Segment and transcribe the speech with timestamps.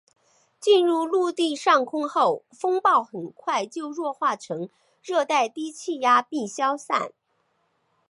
[0.59, 4.67] 进入陆地上空后风暴很快就弱化成
[5.03, 7.11] 热带低气压并消散。